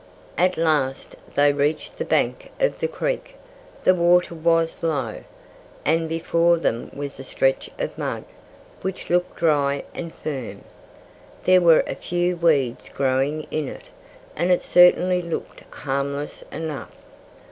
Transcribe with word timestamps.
At 0.35 0.57
last 0.57 1.15
they 1.35 1.53
reached 1.53 1.99
the 1.99 2.05
bank 2.05 2.49
of 2.59 2.79
the 2.79 2.87
creek. 2.87 3.35
The 3.83 3.93
water 3.93 4.33
was 4.33 4.81
low. 4.81 5.17
And 5.85 6.09
before 6.09 6.57
them 6.57 6.89
was 6.95 7.19
a 7.19 7.23
stretch 7.23 7.69
of 7.77 7.99
mud, 7.99 8.23
which 8.81 9.11
looked 9.11 9.35
dry 9.35 9.83
and 9.93 10.11
firm. 10.11 10.63
There 11.43 11.61
were 11.61 11.83
a 11.85 11.93
few 11.93 12.35
weeds 12.35 12.89
growing 12.89 13.43
in 13.51 13.67
it. 13.67 13.89
And 14.35 14.49
it 14.49 14.63
certainly 14.63 15.21
looked 15.21 15.61
harmless 15.69 16.43
enough. 16.51 16.95